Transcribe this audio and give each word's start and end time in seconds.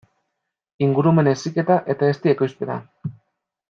Ingurumen 0.85 1.31
heziketa 1.33 1.79
eta 1.97 2.13
ezti 2.17 2.35
ekoizpena. 2.37 2.83